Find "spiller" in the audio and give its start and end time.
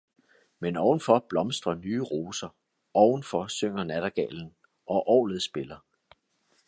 5.43-5.77